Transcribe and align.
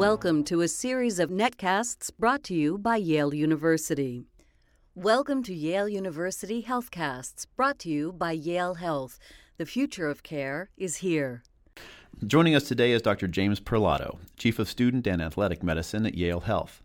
Welcome 0.00 0.44
to 0.44 0.62
a 0.62 0.66
series 0.66 1.18
of 1.18 1.28
netcasts 1.28 2.10
brought 2.18 2.42
to 2.44 2.54
you 2.54 2.78
by 2.78 2.96
Yale 2.96 3.34
University. 3.34 4.24
Welcome 4.94 5.42
to 5.42 5.54
Yale 5.54 5.90
University 5.90 6.62
Healthcasts, 6.62 7.46
brought 7.54 7.78
to 7.80 7.90
you 7.90 8.10
by 8.10 8.32
Yale 8.32 8.76
Health. 8.76 9.18
The 9.58 9.66
future 9.66 10.08
of 10.08 10.22
care 10.22 10.70
is 10.78 10.96
here. 10.96 11.42
Joining 12.26 12.54
us 12.54 12.66
today 12.66 12.92
is 12.92 13.02
Dr. 13.02 13.28
James 13.28 13.60
Perlotto, 13.60 14.18
Chief 14.38 14.58
of 14.58 14.70
Student 14.70 15.06
and 15.06 15.20
Athletic 15.20 15.62
Medicine 15.62 16.06
at 16.06 16.14
Yale 16.14 16.40
Health. 16.40 16.82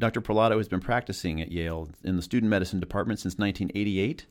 Dr. 0.00 0.20
Perlotto 0.20 0.58
has 0.58 0.66
been 0.66 0.80
practicing 0.80 1.40
at 1.40 1.52
Yale 1.52 1.90
in 2.02 2.16
the 2.16 2.22
Student 2.22 2.50
Medicine 2.50 2.80
Department 2.80 3.20
since 3.20 3.38
1988, 3.38 4.26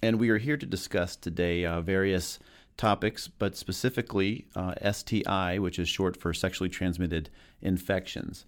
and 0.00 0.20
we 0.20 0.30
are 0.30 0.38
here 0.38 0.56
to 0.56 0.64
discuss 0.64 1.16
today 1.16 1.64
uh, 1.64 1.80
various 1.80 2.38
topics, 2.76 3.28
but 3.28 3.56
specifically 3.56 4.46
uh, 4.54 4.74
STI, 4.92 5.58
which 5.58 5.78
is 5.78 5.88
short 5.88 6.16
for 6.16 6.32
sexually 6.34 6.68
transmitted 6.68 7.30
infections. 7.62 8.44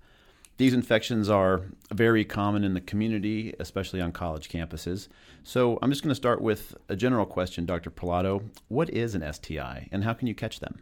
These 0.59 0.75
infections 0.75 1.31
are 1.31 1.63
very 1.93 2.25
common 2.25 2.65
in 2.65 2.75
the 2.75 2.81
community, 2.81 3.55
especially 3.61 4.01
on 4.01 4.11
college 4.11 4.49
campuses. 4.49 5.07
So 5.45 5.79
I'm 5.81 5.91
just 5.91 6.03
going 6.03 6.11
to 6.11 6.17
start 6.17 6.41
with 6.41 6.77
a 6.89 6.97
general 6.97 7.27
question, 7.27 7.65
Dr. 7.65 7.91
Perlotto. 7.91 8.43
What 8.67 8.91
is 8.91 9.15
an 9.15 9.33
STI 9.33 9.89
and 9.93 10.03
how 10.03 10.15
can 10.15 10.27
you 10.27 10.35
catch 10.35 10.59
them? 10.59 10.81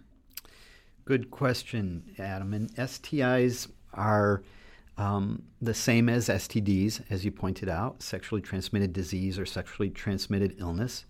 Good 1.04 1.30
question, 1.30 2.14
Adam. 2.18 2.54
And 2.54 2.74
STIs 2.74 3.68
are 3.92 4.42
um, 4.96 5.42
the 5.60 5.74
same 5.74 6.08
as 6.08 6.28
STDs, 6.28 7.02
as 7.10 7.24
you 7.24 7.30
pointed 7.30 7.68
out, 7.68 8.02
sexually 8.02 8.40
transmitted 8.40 8.94
disease 8.94 9.38
or 9.38 9.44
sexually 9.44 9.90
transmitted 9.90 10.56
illness. 10.58 11.04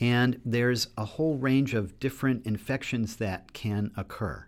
And 0.00 0.40
there's 0.44 0.88
a 0.96 1.04
whole 1.04 1.36
range 1.36 1.74
of 1.74 1.98
different 1.98 2.46
infections 2.46 3.16
that 3.16 3.52
can 3.52 3.90
occur. 3.96 4.46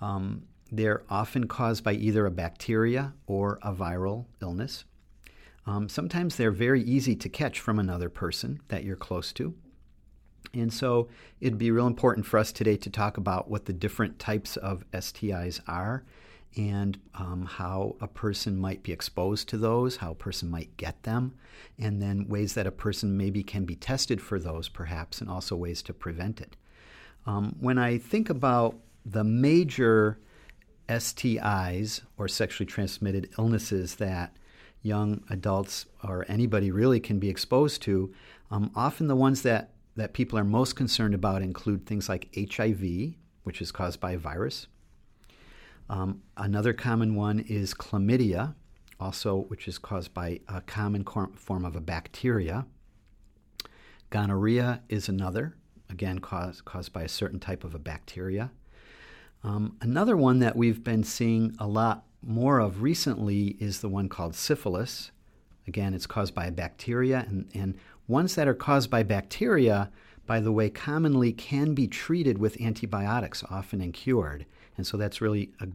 Um, 0.00 0.42
they're 0.70 1.02
often 1.08 1.46
caused 1.46 1.84
by 1.84 1.94
either 1.94 2.26
a 2.26 2.30
bacteria 2.30 3.14
or 3.26 3.58
a 3.62 3.72
viral 3.72 4.26
illness. 4.42 4.84
Um, 5.66 5.88
sometimes 5.88 6.36
they're 6.36 6.50
very 6.50 6.82
easy 6.82 7.16
to 7.16 7.28
catch 7.28 7.60
from 7.60 7.78
another 7.78 8.10
person 8.10 8.60
that 8.68 8.84
you're 8.84 8.96
close 8.96 9.32
to. 9.34 9.54
And 10.52 10.72
so 10.72 11.08
it'd 11.40 11.58
be 11.58 11.70
real 11.70 11.86
important 11.86 12.26
for 12.26 12.38
us 12.38 12.52
today 12.52 12.76
to 12.76 12.90
talk 12.90 13.16
about 13.16 13.48
what 13.50 13.64
the 13.64 13.72
different 13.72 14.18
types 14.18 14.56
of 14.56 14.84
STIs 14.92 15.60
are 15.66 16.04
and 16.56 16.98
um, 17.14 17.46
how 17.46 17.96
a 18.00 18.06
person 18.06 18.56
might 18.56 18.82
be 18.82 18.92
exposed 18.92 19.48
to 19.48 19.58
those, 19.58 19.96
how 19.96 20.12
a 20.12 20.16
person 20.16 20.50
might 20.50 20.76
get 20.76 21.02
them, 21.02 21.34
and 21.78 22.00
then 22.00 22.28
ways 22.28 22.54
that 22.54 22.66
a 22.66 22.72
person 22.72 23.16
maybe 23.16 23.42
can 23.42 23.64
be 23.64 23.76
tested 23.76 24.20
for 24.20 24.38
those, 24.38 24.68
perhaps, 24.68 25.20
and 25.20 25.28
also 25.28 25.56
ways 25.56 25.82
to 25.82 25.92
prevent 25.92 26.40
it. 26.40 26.56
Um, 27.26 27.56
when 27.60 27.78
I 27.78 27.98
think 27.98 28.30
about 28.30 28.76
the 29.04 29.24
major 29.24 30.18
STIs 30.88 32.02
or 32.18 32.28
sexually 32.28 32.66
transmitted 32.66 33.30
illnesses 33.38 33.96
that 33.96 34.36
young 34.82 35.24
adults 35.30 35.86
or 36.02 36.26
anybody 36.28 36.70
really 36.70 37.00
can 37.00 37.18
be 37.18 37.30
exposed 37.30 37.82
to, 37.82 38.12
um, 38.50 38.70
often 38.76 39.08
the 39.08 39.16
ones 39.16 39.42
that, 39.42 39.70
that 39.96 40.12
people 40.12 40.38
are 40.38 40.44
most 40.44 40.76
concerned 40.76 41.14
about 41.14 41.42
include 41.42 41.86
things 41.86 42.08
like 42.08 42.34
HIV, 42.36 43.14
which 43.44 43.62
is 43.62 43.72
caused 43.72 43.98
by 43.98 44.12
a 44.12 44.18
virus, 44.18 44.66
um, 45.88 46.22
another 46.36 46.72
common 46.72 47.14
one 47.14 47.40
is 47.40 47.74
chlamydia, 47.74 48.54
also 48.98 49.42
which 49.48 49.68
is 49.68 49.78
caused 49.78 50.14
by 50.14 50.40
a 50.48 50.60
common 50.60 51.04
form 51.04 51.64
of 51.64 51.76
a 51.76 51.80
bacteria. 51.80 52.66
Gonorrhea 54.10 54.82
is 54.88 55.08
another, 55.08 55.56
again 55.90 56.20
caused 56.20 56.64
caused 56.64 56.92
by 56.92 57.02
a 57.02 57.08
certain 57.08 57.40
type 57.40 57.64
of 57.64 57.74
a 57.74 57.78
bacteria. 57.78 58.50
Um, 59.42 59.76
another 59.82 60.16
one 60.16 60.38
that 60.38 60.56
we've 60.56 60.82
been 60.82 61.04
seeing 61.04 61.54
a 61.58 61.66
lot 61.66 62.04
more 62.22 62.60
of 62.60 62.80
recently 62.80 63.56
is 63.60 63.80
the 63.80 63.88
one 63.88 64.08
called 64.08 64.34
syphilis. 64.34 65.10
Again, 65.66 65.92
it's 65.92 66.06
caused 66.06 66.34
by 66.34 66.46
a 66.46 66.52
bacteria, 66.52 67.26
and, 67.28 67.50
and 67.54 67.74
ones 68.08 68.34
that 68.34 68.48
are 68.48 68.54
caused 68.54 68.90
by 68.90 69.02
bacteria, 69.02 69.90
by 70.26 70.40
the 70.40 70.52
way, 70.52 70.70
commonly 70.70 71.32
can 71.32 71.74
be 71.74 71.86
treated 71.86 72.38
with 72.38 72.60
antibiotics, 72.60 73.44
often 73.50 73.80
and 73.80 73.92
cured. 73.92 74.46
And 74.76 74.86
so 74.86 74.96
that's 74.96 75.20
really 75.20 75.50
a, 75.60 75.68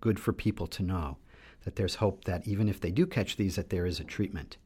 good 0.00 0.18
for 0.18 0.32
people 0.32 0.66
to 0.66 0.82
know 0.82 1.16
that 1.64 1.76
there's 1.76 1.96
hope 1.96 2.24
that 2.24 2.46
even 2.46 2.68
if 2.68 2.80
they 2.80 2.90
do 2.90 3.06
catch 3.06 3.36
these, 3.36 3.56
that 3.56 3.70
there 3.70 3.86
is 3.86 4.00
a 4.00 4.04
treatment. 4.04 4.56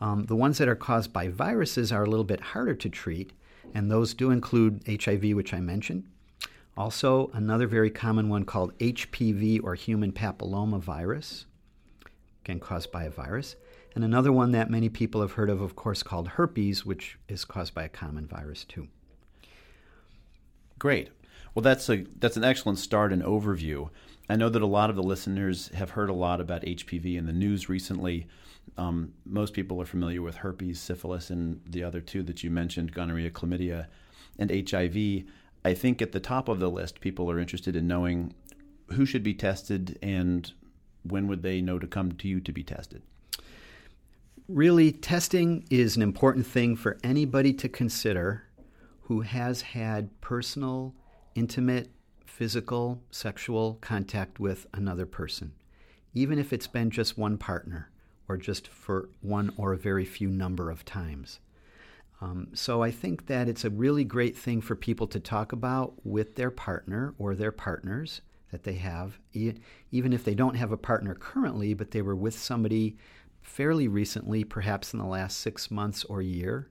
Um, 0.00 0.24
the 0.24 0.36
ones 0.36 0.58
that 0.58 0.68
are 0.68 0.74
caused 0.74 1.12
by 1.12 1.28
viruses 1.28 1.92
are 1.92 2.02
a 2.02 2.10
little 2.10 2.24
bit 2.24 2.40
harder 2.40 2.74
to 2.74 2.88
treat, 2.88 3.32
and 3.72 3.90
those 3.90 4.14
do 4.14 4.30
include 4.30 4.82
HIV, 4.86 5.34
which 5.34 5.54
I 5.54 5.60
mentioned. 5.60 6.04
Also, 6.76 7.30
another 7.32 7.68
very 7.68 7.90
common 7.90 8.28
one 8.28 8.44
called 8.44 8.76
HPV 8.78 9.62
or 9.62 9.76
human 9.76 10.10
papilloma 10.10 10.80
virus, 10.80 11.46
again 12.44 12.58
caused 12.58 12.90
by 12.90 13.04
a 13.04 13.10
virus. 13.10 13.54
And 13.94 14.02
another 14.02 14.32
one 14.32 14.50
that 14.50 14.70
many 14.70 14.88
people 14.88 15.20
have 15.20 15.32
heard 15.32 15.48
of, 15.48 15.60
of 15.60 15.76
course, 15.76 16.02
called 16.02 16.26
herpes, 16.26 16.84
which 16.84 17.16
is 17.28 17.44
caused 17.44 17.74
by 17.74 17.84
a 17.84 17.88
common 17.88 18.26
virus 18.26 18.64
too. 18.64 18.88
Great. 20.80 21.10
Well, 21.54 21.62
that's 21.62 21.88
a 21.88 22.04
that's 22.18 22.36
an 22.36 22.44
excellent 22.44 22.78
start 22.78 23.12
and 23.12 23.22
overview. 23.22 23.90
I 24.28 24.36
know 24.36 24.48
that 24.48 24.62
a 24.62 24.66
lot 24.66 24.90
of 24.90 24.96
the 24.96 25.02
listeners 25.02 25.68
have 25.74 25.90
heard 25.90 26.10
a 26.10 26.14
lot 26.14 26.40
about 26.40 26.62
HPV 26.62 27.16
in 27.16 27.26
the 27.26 27.32
news 27.32 27.68
recently. 27.68 28.26
Um, 28.78 29.12
most 29.26 29.52
people 29.52 29.80
are 29.80 29.86
familiar 29.86 30.22
with 30.22 30.36
herpes, 30.36 30.80
syphilis, 30.80 31.30
and 31.30 31.60
the 31.66 31.84
other 31.84 32.00
two 32.00 32.22
that 32.24 32.42
you 32.42 32.50
mentioned 32.50 32.92
gonorrhea, 32.92 33.30
chlamydia, 33.30 33.86
and 34.38 34.50
HIV. 34.50 35.24
I 35.64 35.74
think 35.74 36.02
at 36.02 36.12
the 36.12 36.20
top 36.20 36.48
of 36.48 36.58
the 36.58 36.70
list, 36.70 37.00
people 37.00 37.30
are 37.30 37.38
interested 37.38 37.76
in 37.76 37.86
knowing 37.86 38.34
who 38.92 39.06
should 39.06 39.22
be 39.22 39.34
tested 39.34 39.98
and 40.02 40.50
when 41.02 41.28
would 41.28 41.42
they 41.42 41.60
know 41.60 41.78
to 41.78 41.86
come 41.86 42.12
to 42.12 42.28
you 42.28 42.40
to 42.40 42.52
be 42.52 42.64
tested. 42.64 43.02
Really, 44.48 44.92
testing 44.92 45.66
is 45.70 45.96
an 45.96 46.02
important 46.02 46.46
thing 46.46 46.76
for 46.76 46.98
anybody 47.02 47.52
to 47.54 47.68
consider 47.68 48.44
who 49.02 49.20
has 49.20 49.62
had 49.62 50.20
personal, 50.20 50.94
intimate 51.34 51.90
physical, 52.26 53.02
sexual 53.10 53.78
contact 53.80 54.40
with 54.40 54.66
another 54.74 55.06
person, 55.06 55.52
even 56.14 56.38
if 56.38 56.52
it's 56.52 56.66
been 56.66 56.90
just 56.90 57.16
one 57.18 57.38
partner 57.38 57.90
or 58.28 58.36
just 58.36 58.68
for 58.68 59.08
one 59.20 59.52
or 59.56 59.72
a 59.72 59.78
very 59.78 60.04
few 60.04 60.28
number 60.28 60.70
of 60.70 60.84
times. 60.84 61.40
Um, 62.20 62.48
so 62.54 62.82
I 62.82 62.90
think 62.90 63.26
that 63.26 63.48
it's 63.48 63.64
a 63.64 63.70
really 63.70 64.04
great 64.04 64.36
thing 64.36 64.60
for 64.60 64.74
people 64.74 65.06
to 65.08 65.20
talk 65.20 65.52
about 65.52 65.94
with 66.04 66.36
their 66.36 66.50
partner 66.50 67.14
or 67.18 67.34
their 67.34 67.52
partners 67.52 68.22
that 68.50 68.62
they 68.62 68.74
have, 68.74 69.18
even 69.32 70.12
if 70.12 70.24
they 70.24 70.34
don't 70.34 70.54
have 70.54 70.72
a 70.72 70.76
partner 70.76 71.14
currently, 71.14 71.74
but 71.74 71.90
they 71.90 72.02
were 72.02 72.16
with 72.16 72.38
somebody 72.38 72.96
fairly 73.42 73.88
recently, 73.88 74.44
perhaps 74.44 74.92
in 74.92 74.98
the 74.98 75.04
last 75.04 75.38
six 75.38 75.70
months 75.70 76.04
or 76.04 76.22
year. 76.22 76.68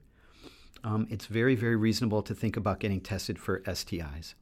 Um, 0.82 1.06
it's 1.10 1.26
very, 1.26 1.54
very 1.54 1.76
reasonable 1.76 2.22
to 2.22 2.34
think 2.34 2.56
about 2.56 2.80
getting 2.80 3.00
tested 3.00 3.38
for 3.38 3.60
STIs. 3.60 4.34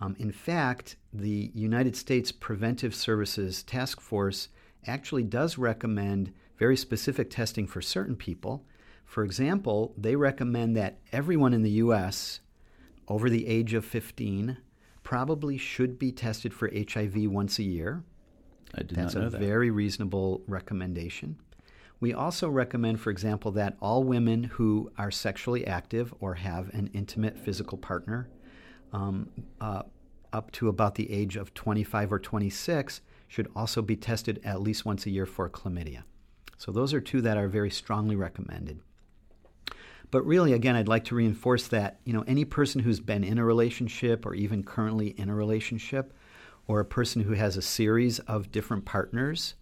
Um, 0.00 0.14
in 0.18 0.30
fact, 0.30 0.96
the 1.12 1.50
United 1.54 1.96
States 1.96 2.30
Preventive 2.30 2.94
Services 2.94 3.62
Task 3.62 4.00
Force 4.00 4.48
actually 4.86 5.24
does 5.24 5.58
recommend 5.58 6.32
very 6.56 6.76
specific 6.76 7.30
testing 7.30 7.66
for 7.66 7.80
certain 7.80 8.16
people. 8.16 8.64
For 9.04 9.24
example, 9.24 9.94
they 9.96 10.16
recommend 10.16 10.76
that 10.76 10.98
everyone 11.12 11.54
in 11.54 11.62
the 11.62 11.70
U.S. 11.70 12.40
over 13.08 13.28
the 13.30 13.46
age 13.46 13.74
of 13.74 13.84
15 13.84 14.58
probably 15.02 15.56
should 15.56 15.98
be 15.98 16.12
tested 16.12 16.52
for 16.52 16.70
HIV 16.70 17.14
once 17.30 17.58
a 17.58 17.62
year. 17.62 18.02
I 18.74 18.82
did 18.82 18.90
That's 18.90 19.14
not 19.14 19.20
know 19.20 19.26
a 19.28 19.30
that. 19.30 19.40
very 19.40 19.70
reasonable 19.70 20.42
recommendation. 20.46 21.38
We 22.00 22.12
also 22.12 22.48
recommend, 22.48 23.00
for 23.00 23.10
example, 23.10 23.50
that 23.52 23.76
all 23.80 24.04
women 24.04 24.44
who 24.44 24.92
are 24.98 25.10
sexually 25.10 25.66
active 25.66 26.14
or 26.20 26.34
have 26.34 26.68
an 26.74 26.90
intimate 26.92 27.38
physical 27.38 27.78
partner 27.78 28.28
um, 28.92 29.30
uh, 29.60 29.82
up 30.32 30.50
to 30.52 30.68
about 30.68 30.94
the 30.94 31.10
age 31.10 31.36
of 31.36 31.54
25 31.54 32.12
or 32.12 32.18
26 32.18 33.00
should 33.26 33.50
also 33.54 33.82
be 33.82 33.96
tested 33.96 34.40
at 34.44 34.60
least 34.60 34.84
once 34.84 35.06
a 35.06 35.10
year 35.10 35.26
for 35.26 35.48
chlamydia. 35.48 36.02
So 36.56 36.72
those 36.72 36.92
are 36.92 37.00
two 37.00 37.20
that 37.22 37.36
are 37.36 37.48
very 37.48 37.70
strongly 37.70 38.16
recommended. 38.16 38.80
But 40.10 40.24
really, 40.24 40.54
again, 40.54 40.74
I'd 40.74 40.88
like 40.88 41.04
to 41.04 41.14
reinforce 41.14 41.68
that 41.68 42.00
you 42.04 42.12
know 42.12 42.24
any 42.26 42.44
person 42.44 42.80
who's 42.80 43.00
been 43.00 43.24
in 43.24 43.38
a 43.38 43.44
relationship 43.44 44.24
or 44.24 44.34
even 44.34 44.62
currently 44.62 45.08
in 45.08 45.28
a 45.28 45.34
relationship, 45.34 46.14
or 46.66 46.80
a 46.80 46.84
person 46.84 47.22
who 47.22 47.32
has 47.32 47.56
a 47.56 47.62
series 47.62 48.18
of 48.20 48.50
different 48.50 48.86
partners, 48.86 49.54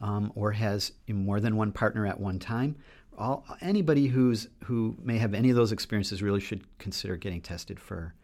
um, 0.00 0.32
or 0.34 0.52
has 0.52 0.92
more 1.08 1.38
than 1.40 1.56
one 1.56 1.72
partner 1.72 2.06
at 2.06 2.18
one 2.18 2.38
time, 2.38 2.76
all, 3.18 3.44
anybody 3.60 4.06
who's 4.06 4.48
who 4.64 4.96
may 5.02 5.18
have 5.18 5.34
any 5.34 5.50
of 5.50 5.56
those 5.56 5.72
experiences 5.72 6.22
really 6.22 6.40
should 6.40 6.64
consider 6.78 7.16
getting 7.16 7.40
tested 7.40 7.78
for 7.78 8.14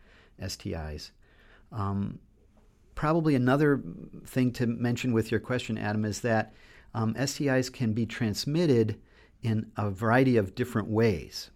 STIs. 0.40 1.10
Um, 1.72 2.18
probably 2.94 3.34
another 3.34 3.82
thing 4.26 4.52
to 4.52 4.66
mention 4.66 5.12
with 5.12 5.30
your 5.30 5.40
question, 5.40 5.78
Adam, 5.78 6.04
is 6.04 6.20
that 6.20 6.54
um, 6.94 7.14
STIs 7.14 7.72
can 7.72 7.92
be 7.92 8.06
transmitted 8.06 9.00
in 9.42 9.70
a 9.76 9.90
variety 9.90 10.36
of 10.36 10.54
different 10.54 10.88
ways. 10.88 11.50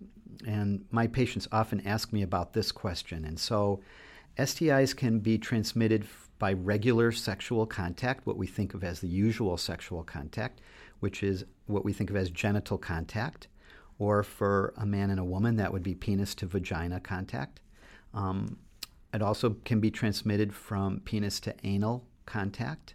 And 0.47 0.85
my 0.91 1.07
patients 1.07 1.49
often 1.51 1.87
ask 1.87 2.13
me 2.13 2.23
about 2.23 2.53
this 2.53 2.73
question. 2.73 3.25
And 3.25 3.39
so 3.39 3.81
STIs 4.39 4.97
can 4.97 5.19
be 5.21 5.39
transmitted 5.39 6.07
by 6.39 6.53
regular 6.53 7.13
sexual 7.13 7.67
contact, 7.67 8.27
what 8.27 8.37
we 8.37 8.47
think 8.47 8.75
of 8.75 8.85
as 8.85 9.01
the 9.01 9.09
usual 9.09 9.57
sexual 9.57 10.03
contact, 10.03 10.61
which 11.01 11.23
is 11.23 11.45
what 11.67 11.85
we 11.85 11.93
think 11.93 12.11
of 12.11 12.17
as 12.17 12.31
genital 12.31 12.79
contact, 12.79 13.49
or 13.99 14.23
for 14.23 14.73
a 14.79 14.87
man 14.87 15.11
and 15.11 15.21
a 15.21 15.25
woman, 15.25 15.57
that 15.57 15.73
would 15.73 15.83
be 15.83 15.95
penis 15.95 16.35
to 16.35 16.47
vagina 16.47 17.01
contact. 17.01 17.61
Um, 18.15 18.57
it 19.13 19.23
also 19.23 19.57
can 19.65 19.81
be 19.81 19.91
transmitted 19.91 20.53
from 20.53 21.01
penis 21.01 21.41
to 21.41 21.55
anal 21.65 22.07
contact, 22.27 22.95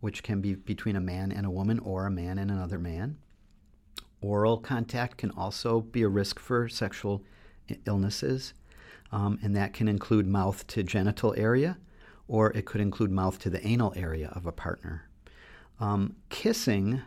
which 0.00 0.22
can 0.22 0.40
be 0.40 0.54
between 0.54 0.96
a 0.96 1.00
man 1.00 1.32
and 1.32 1.46
a 1.46 1.50
woman 1.50 1.78
or 1.78 2.06
a 2.06 2.10
man 2.10 2.38
and 2.38 2.50
another 2.50 2.78
man. 2.78 3.18
Oral 4.20 4.58
contact 4.58 5.18
can 5.18 5.30
also 5.30 5.80
be 5.80 6.02
a 6.02 6.08
risk 6.08 6.38
for 6.38 6.68
sexual 6.68 7.22
illnesses, 7.86 8.54
um, 9.12 9.38
and 9.42 9.54
that 9.56 9.72
can 9.72 9.88
include 9.88 10.26
mouth 10.26 10.66
to 10.68 10.82
genital 10.82 11.34
area, 11.36 11.78
or 12.26 12.50
it 12.52 12.64
could 12.64 12.80
include 12.80 13.10
mouth 13.10 13.38
to 13.38 13.50
the 13.50 13.66
anal 13.66 13.92
area 13.96 14.30
of 14.34 14.46
a 14.46 14.52
partner. 14.52 15.08
Um, 15.80 16.16
kissing, 16.30 17.02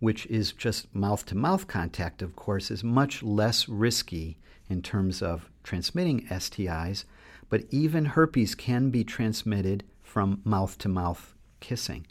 which 0.00 0.26
is 0.26 0.52
just 0.52 0.92
mouth 0.94 1.24
to 1.26 1.36
mouth 1.36 1.68
contact, 1.68 2.22
of 2.22 2.34
course, 2.34 2.70
is 2.70 2.82
much 2.82 3.22
less 3.22 3.68
risky 3.68 4.38
in 4.68 4.82
terms 4.82 5.22
of 5.22 5.50
transmitting 5.62 6.26
STIs, 6.26 7.04
but 7.48 7.64
even 7.70 8.06
herpes 8.06 8.54
can 8.54 8.90
be 8.90 9.04
transmitted 9.04 9.84
from 10.02 10.40
mouth 10.44 10.78
to 10.78 10.88
mouth 10.88 11.34
kissing. 11.60 12.06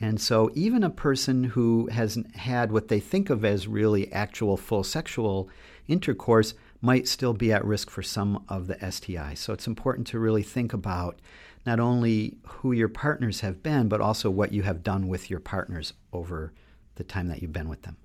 And 0.00 0.20
so, 0.20 0.50
even 0.54 0.82
a 0.82 0.90
person 0.90 1.44
who 1.44 1.86
hasn't 1.86 2.34
had 2.34 2.72
what 2.72 2.88
they 2.88 3.00
think 3.00 3.30
of 3.30 3.44
as 3.44 3.68
really 3.68 4.12
actual 4.12 4.56
full 4.56 4.82
sexual 4.82 5.48
intercourse 5.86 6.54
might 6.80 7.06
still 7.06 7.32
be 7.32 7.52
at 7.52 7.64
risk 7.64 7.88
for 7.88 8.02
some 8.02 8.44
of 8.48 8.66
the 8.66 8.74
STIs. 8.76 9.38
So, 9.38 9.52
it's 9.52 9.68
important 9.68 10.08
to 10.08 10.18
really 10.18 10.42
think 10.42 10.72
about 10.72 11.20
not 11.64 11.78
only 11.78 12.36
who 12.44 12.72
your 12.72 12.88
partners 12.88 13.40
have 13.40 13.62
been, 13.62 13.88
but 13.88 14.00
also 14.00 14.28
what 14.28 14.52
you 14.52 14.62
have 14.62 14.82
done 14.82 15.06
with 15.06 15.30
your 15.30 15.38
partners 15.38 15.92
over 16.12 16.52
the 16.96 17.04
time 17.04 17.28
that 17.28 17.42
you've 17.42 17.52
been 17.52 17.68
with 17.68 17.82
them. 17.82 17.96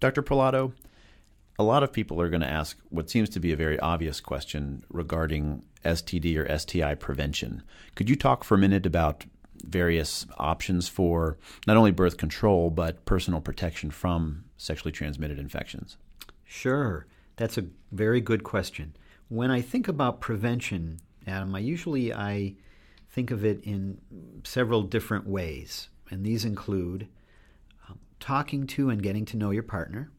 Dr. 0.00 0.22
Perlotto, 0.22 0.72
a 1.58 1.62
lot 1.62 1.82
of 1.82 1.92
people 1.92 2.20
are 2.20 2.28
going 2.28 2.42
to 2.42 2.50
ask 2.50 2.78
what 2.90 3.08
seems 3.08 3.28
to 3.30 3.40
be 3.40 3.52
a 3.52 3.56
very 3.56 3.78
obvious 3.80 4.20
question 4.20 4.84
regarding 4.90 5.64
STD 5.84 6.36
or 6.36 6.58
STI 6.58 6.94
prevention. 6.94 7.62
Could 7.94 8.10
you 8.10 8.16
talk 8.16 8.44
for 8.44 8.54
a 8.54 8.58
minute 8.58 8.84
about 8.84 9.24
various 9.64 10.26
options 10.36 10.88
for 10.88 11.38
not 11.66 11.76
only 11.76 11.90
birth 11.90 12.18
control 12.18 12.70
but 12.70 13.04
personal 13.06 13.40
protection 13.40 13.90
from 13.90 14.44
sexually 14.58 14.92
transmitted 14.92 15.38
infections? 15.38 15.96
Sure. 16.44 17.06
That's 17.36 17.58
a 17.58 17.66
very 17.92 18.20
good 18.20 18.44
question. 18.44 18.94
When 19.28 19.50
I 19.50 19.60
think 19.60 19.88
about 19.88 20.20
prevention, 20.20 21.00
Adam, 21.26 21.54
I 21.54 21.58
usually 21.60 22.12
I 22.12 22.54
think 23.10 23.30
of 23.30 23.44
it 23.44 23.60
in 23.64 23.98
several 24.44 24.82
different 24.82 25.26
ways, 25.26 25.88
and 26.10 26.24
these 26.24 26.44
include 26.44 27.08
um, 27.88 27.98
talking 28.20 28.66
to 28.68 28.90
and 28.90 29.02
getting 29.02 29.24
to 29.26 29.36
know 29.36 29.50
your 29.50 29.62
partner, 29.62 30.10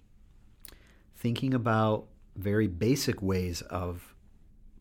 thinking 1.15 1.53
about 1.53 2.05
very 2.35 2.67
basic 2.67 3.21
ways 3.21 3.61
of 3.63 4.13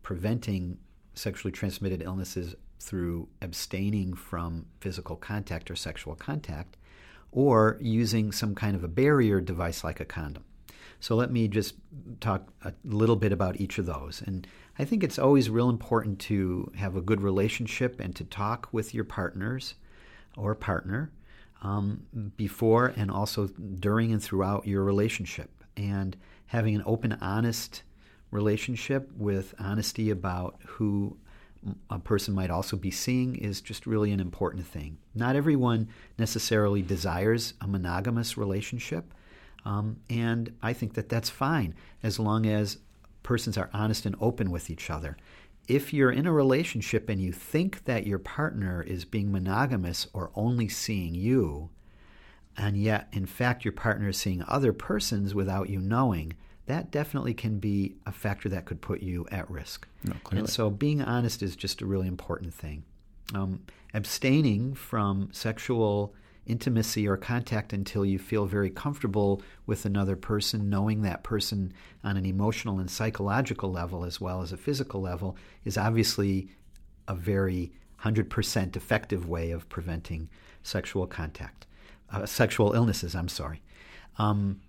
preventing 0.03 0.77
sexually 1.15 1.51
transmitted 1.51 2.01
illnesses 2.01 2.55
through 2.79 3.27
abstaining 3.41 4.13
from 4.13 4.65
physical 4.79 5.15
contact 5.15 5.71
or 5.71 5.75
sexual 5.75 6.15
contact, 6.15 6.77
or 7.31 7.77
using 7.81 8.31
some 8.31 8.55
kind 8.55 8.75
of 8.75 8.83
a 8.83 8.87
barrier 8.87 9.41
device 9.41 9.83
like 9.83 9.99
a 9.99 10.05
condom. 10.05 10.43
So 10.99 11.15
let 11.15 11.31
me 11.31 11.47
just 11.47 11.75
talk 12.19 12.51
a 12.63 12.73
little 12.83 13.15
bit 13.15 13.31
about 13.31 13.59
each 13.59 13.77
of 13.77 13.85
those. 13.85 14.23
And 14.25 14.47
I 14.79 14.85
think 14.85 15.03
it's 15.03 15.19
always 15.19 15.49
real 15.49 15.69
important 15.69 16.19
to 16.21 16.71
have 16.75 16.95
a 16.95 17.01
good 17.01 17.21
relationship 17.21 17.99
and 17.99 18.15
to 18.15 18.23
talk 18.23 18.69
with 18.71 18.93
your 18.93 19.03
partners 19.03 19.75
or 20.37 20.55
partner 20.55 21.11
um, 21.61 22.03
before 22.37 22.93
and 22.95 23.11
also 23.11 23.47
during 23.47 24.13
and 24.13 24.23
throughout 24.23 24.67
your 24.67 24.83
relationship. 24.83 25.49
And 25.75 26.15
having 26.47 26.75
an 26.75 26.83
open, 26.85 27.17
honest 27.21 27.83
relationship 28.31 29.09
with 29.15 29.53
honesty 29.59 30.09
about 30.09 30.59
who 30.65 31.17
a 31.89 31.99
person 31.99 32.33
might 32.33 32.49
also 32.49 32.77
be 32.77 32.91
seeing 32.91 33.35
is 33.35 33.61
just 33.61 33.85
really 33.85 34.11
an 34.11 34.19
important 34.19 34.65
thing. 34.65 34.97
Not 35.15 35.35
everyone 35.35 35.89
necessarily 36.17 36.81
desires 36.81 37.53
a 37.61 37.67
monogamous 37.67 38.37
relationship, 38.37 39.13
um, 39.65 39.97
and 40.09 40.53
I 40.61 40.73
think 40.73 40.93
that 40.93 41.09
that's 41.09 41.29
fine 41.29 41.75
as 42.03 42.19
long 42.19 42.45
as 42.45 42.77
persons 43.23 43.57
are 43.57 43.69
honest 43.73 44.05
and 44.05 44.15
open 44.21 44.51
with 44.51 44.69
each 44.69 44.89
other. 44.89 45.17
If 45.67 45.93
you're 45.93 46.11
in 46.11 46.25
a 46.25 46.31
relationship 46.31 47.09
and 47.09 47.21
you 47.21 47.33
think 47.33 47.83
that 47.85 48.07
your 48.07 48.19
partner 48.19 48.81
is 48.81 49.03
being 49.03 49.31
monogamous 49.31 50.07
or 50.13 50.31
only 50.33 50.69
seeing 50.69 51.13
you, 51.13 51.69
and 52.55 52.77
yet 52.77 53.07
in 53.11 53.25
fact 53.25 53.65
your 53.65 53.73
partner 53.73 54.09
is 54.09 54.17
seeing 54.17 54.43
other 54.47 54.71
persons 54.71 55.35
without 55.35 55.69
you 55.69 55.79
knowing, 55.79 56.33
that 56.67 56.91
definitely 56.91 57.33
can 57.33 57.59
be 57.59 57.95
a 58.05 58.11
factor 58.11 58.49
that 58.49 58.65
could 58.65 58.81
put 58.81 59.01
you 59.01 59.27
at 59.31 59.49
risk. 59.49 59.87
No, 60.03 60.13
and 60.31 60.49
so 60.49 60.69
being 60.69 61.01
honest 61.01 61.41
is 61.43 61.55
just 61.55 61.81
a 61.81 61.85
really 61.85 62.07
important 62.07 62.53
thing. 62.53 62.83
Um, 63.33 63.61
abstaining 63.93 64.73
from 64.73 65.29
sexual 65.31 66.13
intimacy 66.47 67.07
or 67.07 67.17
contact 67.17 67.73
until 67.73 68.05
you 68.05 68.17
feel 68.19 68.45
very 68.45 68.69
comfortable 68.69 69.41
with 69.65 69.85
another 69.85 70.15
person, 70.15 70.69
knowing 70.69 71.01
that 71.01 71.23
person 71.23 71.73
on 72.03 72.17
an 72.17 72.25
emotional 72.25 72.79
and 72.79 72.89
psychological 72.89 73.71
level 73.71 74.03
as 74.03 74.19
well 74.19 74.41
as 74.41 74.51
a 74.51 74.57
physical 74.57 75.01
level 75.01 75.37
is 75.65 75.77
obviously 75.77 76.49
a 77.07 77.15
very 77.15 77.71
100% 78.03 78.75
effective 78.75 79.27
way 79.27 79.51
of 79.51 79.67
preventing 79.69 80.29
sexual 80.63 81.07
contact, 81.07 81.65
uh, 82.11 82.25
sexual 82.25 82.73
illnesses, 82.73 83.15
I'm 83.15 83.29
sorry. 83.29 83.61
Um, 84.17 84.61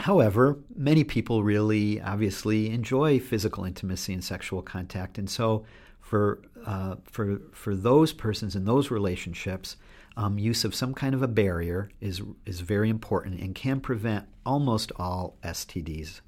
However, 0.00 0.58
many 0.74 1.04
people 1.04 1.44
really 1.44 2.00
obviously 2.00 2.70
enjoy 2.70 3.20
physical 3.20 3.64
intimacy 3.64 4.12
and 4.12 4.24
sexual 4.24 4.60
contact, 4.60 5.18
and 5.18 5.30
so 5.30 5.64
for 6.00 6.42
uh, 6.66 6.96
for 7.04 7.40
for 7.52 7.76
those 7.76 8.12
persons 8.12 8.56
in 8.56 8.64
those 8.64 8.90
relationships, 8.90 9.76
um, 10.16 10.38
use 10.38 10.64
of 10.64 10.74
some 10.74 10.94
kind 10.94 11.14
of 11.14 11.22
a 11.22 11.28
barrier 11.28 11.90
is 12.00 12.22
is 12.46 12.60
very 12.60 12.88
important 12.88 13.40
and 13.40 13.54
can 13.54 13.80
prevent 13.80 14.26
almost 14.46 14.92
all 14.96 15.36
STDs. 15.42 16.20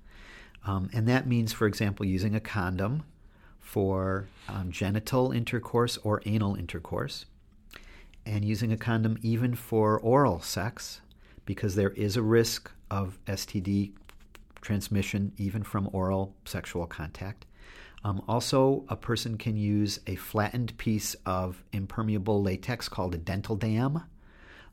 Um, 0.65 0.91
and 0.93 1.07
that 1.07 1.29
means, 1.29 1.53
for 1.53 1.67
example, 1.67 2.05
using 2.05 2.35
a 2.35 2.41
condom 2.41 3.05
for 3.61 4.27
um, 4.49 4.71
genital 4.73 5.31
intercourse 5.31 5.97
or 5.99 6.23
anal 6.27 6.57
intercourse, 6.57 7.27
and 8.25 8.45
using 8.45 8.73
a 8.73 8.77
condom 8.77 9.19
even 9.23 9.55
for 9.55 9.99
oral 10.01 10.41
sex, 10.41 11.01
because 11.45 11.77
there 11.77 11.91
is 11.91 12.17
a 12.17 12.23
risk 12.23 12.71
of 12.91 13.19
STD 13.27 13.93
transmission, 14.61 15.33
even 15.37 15.63
from 15.63 15.89
oral 15.93 16.35
sexual 16.45 16.87
contact. 16.87 17.47
Um, 18.05 18.23
also, 18.29 18.85
a 18.89 18.97
person 18.97 19.37
can 19.37 19.57
use 19.57 20.01
a 20.07 20.17
flattened 20.17 20.77
piece 20.79 21.17
of 21.27 21.63
impermeable 21.73 22.43
latex 22.43 22.89
called 22.89 23.15
a 23.15 23.19
dental 23.19 23.57
dam, 23.57 24.03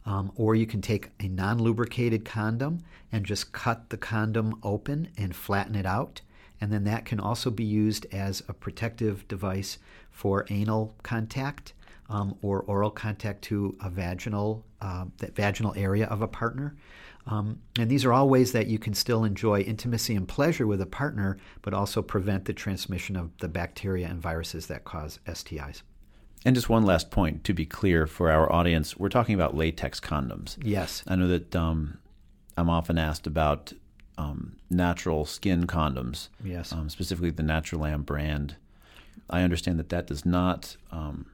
um, 0.05 0.31
or 0.35 0.53
you 0.55 0.65
can 0.65 0.81
take 0.81 1.09
a 1.19 1.27
non 1.27 1.59
lubricated 1.59 2.25
condom 2.25 2.83
and 3.11 3.25
just 3.25 3.51
cut 3.51 3.89
the 3.89 3.97
condom 3.97 4.59
open 4.63 5.09
and 5.17 5.35
flatten 5.35 5.75
it 5.75 5.85
out. 5.85 6.21
And 6.61 6.71
then 6.71 6.83
that 6.85 7.05
can 7.05 7.19
also 7.19 7.49
be 7.49 7.63
used 7.63 8.05
as 8.11 8.41
a 8.47 8.53
protective 8.53 9.27
device 9.27 9.79
for 10.11 10.45
anal 10.49 10.95
contact 11.03 11.73
um, 12.09 12.37
or 12.41 12.61
oral 12.61 12.91
contact 12.91 13.41
to 13.43 13.75
a 13.83 13.89
vaginal, 13.89 14.63
uh, 14.81 15.05
the 15.17 15.27
vaginal 15.31 15.73
area 15.75 16.05
of 16.05 16.21
a 16.21 16.27
partner. 16.27 16.75
Um, 17.25 17.59
and 17.79 17.89
these 17.89 18.03
are 18.05 18.11
all 18.11 18.27
ways 18.27 18.51
that 18.51 18.67
you 18.67 18.77
can 18.77 18.93
still 18.93 19.23
enjoy 19.23 19.61
intimacy 19.61 20.15
and 20.15 20.27
pleasure 20.27 20.67
with 20.67 20.81
a 20.81 20.85
partner, 20.85 21.37
but 21.61 21.73
also 21.73 22.01
prevent 22.01 22.45
the 22.45 22.53
transmission 22.53 23.15
of 23.15 23.31
the 23.37 23.47
bacteria 23.47 24.07
and 24.07 24.21
viruses 24.21 24.67
that 24.67 24.83
cause 24.83 25.19
STIs. 25.25 25.83
And 26.45 26.55
just 26.55 26.69
one 26.69 26.83
last 26.83 27.09
point 27.09 27.45
to 27.45 27.53
be 27.53 27.65
clear 27.65 28.05
for 28.05 28.29
our 28.29 28.51
audience 28.51 28.97
we're 28.97 29.09
talking 29.09 29.35
about 29.35 29.55
latex 29.55 29.99
condoms. 29.99 30.57
Yes. 30.61 31.03
I 31.07 31.15
know 31.15 31.27
that 31.27 31.55
um, 31.55 31.99
I'm 32.57 32.69
often 32.69 32.97
asked 32.97 33.25
about 33.27 33.71
um, 34.17 34.57
natural 34.69 35.25
skin 35.25 35.65
condoms. 35.65 36.27
Yes. 36.43 36.73
Um, 36.73 36.89
specifically 36.89 37.31
the 37.31 37.43
NaturaLamb 37.43 38.05
brand. 38.05 38.57
I 39.29 39.41
understand 39.41 39.79
that 39.79 39.89
that 39.89 40.07
does 40.07 40.25
not 40.25 40.75
um, 40.91 41.27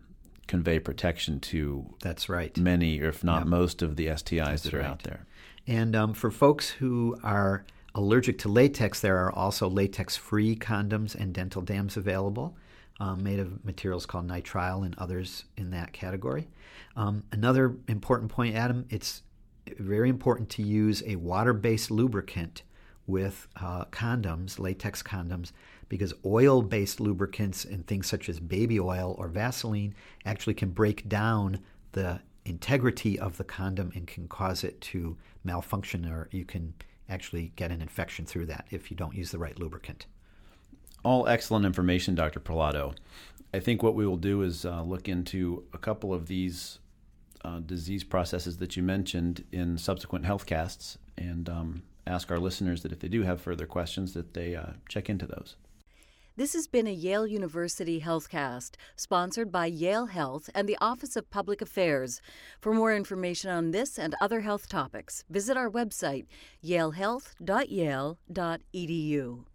convey 0.47 0.79
protection 0.79 1.39
to 1.39 1.85
that's 2.01 2.29
right 2.29 2.55
many, 2.57 2.99
if 2.99 3.23
not 3.23 3.41
yep. 3.41 3.47
most, 3.47 3.81
of 3.81 3.95
the 3.95 4.07
STIs 4.07 4.45
that's 4.45 4.63
that 4.63 4.73
are 4.75 4.79
right. 4.79 4.87
out 4.87 5.03
there. 5.03 5.25
And 5.67 5.95
um, 5.95 6.13
for 6.13 6.31
folks 6.31 6.69
who 6.69 7.17
are 7.23 7.65
allergic 7.95 8.37
to 8.39 8.49
latex, 8.49 8.99
there 8.99 9.17
are 9.17 9.31
also 9.31 9.69
latex 9.69 10.15
free 10.15 10.55
condoms 10.55 11.15
and 11.15 11.33
dental 11.33 11.61
dams 11.61 11.97
available. 11.97 12.55
Um, 13.01 13.23
made 13.23 13.39
of 13.39 13.63
materials 13.63 14.05
called 14.05 14.27
nitrile 14.27 14.85
and 14.85 14.93
others 14.97 15.45
in 15.55 15.69
that 15.71 15.93
category. 15.93 16.49
Um, 16.97 17.23
another 17.31 17.77
important 17.87 18.29
point, 18.29 18.55
Adam, 18.55 18.85
it's 18.89 19.23
very 19.77 20.09
important 20.09 20.49
to 20.49 20.63
use 20.63 21.01
a 21.05 21.15
water 21.15 21.53
based 21.53 21.91
lubricant 21.91 22.63
with 23.07 23.47
uh, 23.55 23.85
condoms, 23.85 24.59
latex 24.59 25.01
condoms, 25.01 25.51
because 25.87 26.13
oil 26.25 26.61
based 26.61 26.99
lubricants 26.99 27.65
and 27.65 27.85
things 27.87 28.07
such 28.07 28.29
as 28.29 28.39
baby 28.39 28.79
oil 28.79 29.15
or 29.17 29.27
Vaseline 29.27 29.95
actually 30.25 30.53
can 30.53 30.69
break 30.69 31.09
down 31.09 31.59
the 31.93 32.19
integrity 32.49 33.19
of 33.19 33.37
the 33.37 33.43
condom 33.43 33.91
and 33.95 34.07
can 34.07 34.27
cause 34.27 34.63
it 34.63 34.81
to 34.81 35.17
malfunction, 35.43 36.05
or 36.05 36.27
you 36.31 36.45
can 36.45 36.73
actually 37.07 37.51
get 37.55 37.71
an 37.71 37.81
infection 37.81 38.25
through 38.25 38.45
that 38.47 38.65
if 38.71 38.91
you 38.91 38.97
don't 38.97 39.15
use 39.15 39.31
the 39.31 39.39
right 39.39 39.57
lubricant. 39.59 40.05
All 41.03 41.27
excellent 41.27 41.65
information, 41.65 42.15
Dr. 42.15 42.39
Perlotto. 42.39 42.93
I 43.53 43.59
think 43.59 43.81
what 43.81 43.95
we 43.95 44.05
will 44.05 44.17
do 44.17 44.41
is 44.43 44.65
uh, 44.65 44.83
look 44.83 45.07
into 45.07 45.63
a 45.73 45.77
couple 45.77 46.13
of 46.13 46.27
these 46.27 46.79
uh, 47.43 47.59
disease 47.59 48.03
processes 48.03 48.57
that 48.57 48.75
you 48.75 48.83
mentioned 48.83 49.45
in 49.51 49.77
subsequent 49.77 50.25
health 50.25 50.45
casts 50.45 50.97
and 51.17 51.49
um, 51.49 51.83
ask 52.05 52.29
our 52.31 52.39
listeners 52.39 52.83
that 52.83 52.91
if 52.91 52.99
they 52.99 53.07
do 53.07 53.23
have 53.23 53.41
further 53.41 53.65
questions 53.65 54.13
that 54.13 54.33
they 54.33 54.55
uh, 54.55 54.71
check 54.87 55.09
into 55.09 55.25
those. 55.25 55.55
This 56.39 56.53
has 56.53 56.67
been 56.67 56.87
a 56.87 56.93
Yale 56.93 57.27
University 57.27 57.99
HealthCast, 57.99 58.75
sponsored 58.95 59.51
by 59.51 59.65
Yale 59.65 60.05
Health 60.05 60.49
and 60.55 60.69
the 60.69 60.77
Office 60.79 61.17
of 61.17 61.29
Public 61.29 61.61
Affairs. 61.61 62.21
For 62.61 62.73
more 62.73 62.95
information 62.95 63.51
on 63.51 63.71
this 63.71 63.99
and 63.99 64.15
other 64.21 64.39
health 64.39 64.69
topics, 64.69 65.25
visit 65.29 65.57
our 65.57 65.69
website, 65.69 66.27
yalehealth.yale.edu. 66.63 69.48